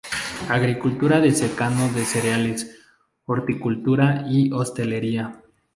Agricultura 0.49 1.19
de 1.19 1.31
secano 1.31 1.87
de 1.93 2.05
cereales, 2.05 2.79
horticultura 3.27 4.25
y 4.27 4.51
hostelería. 4.51 5.43